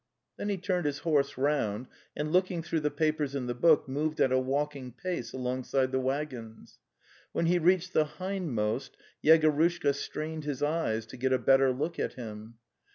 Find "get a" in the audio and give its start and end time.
11.17-11.37